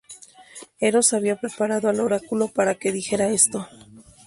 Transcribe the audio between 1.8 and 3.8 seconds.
al oráculo para que dijera esto.